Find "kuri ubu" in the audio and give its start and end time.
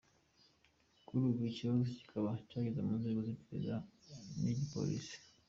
1.05-1.41